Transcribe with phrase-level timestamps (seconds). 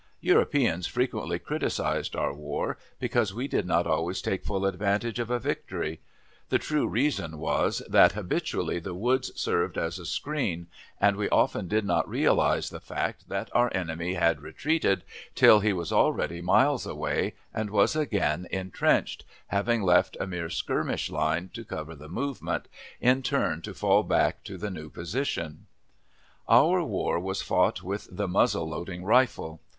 [0.21, 5.37] Europeans frequently criticised our war, because we did not always take full advantage of a
[5.37, 5.99] victory;
[6.49, 10.65] the true reason was, that habitually the woods served as a screen,
[10.99, 15.03] and we often did not realize the fact that our enemy had retreated
[15.35, 21.11] till he was already miles away and was again intrenched, having left a mere skirmish
[21.11, 22.67] line to cover the movement,
[22.99, 25.67] in turn to fall back to the new position.
[26.49, 29.61] Our war was fought with the muzzle loading rifle.